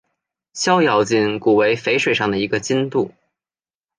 [0.53, 3.11] 逍遥津古为淝水上的一个津渡。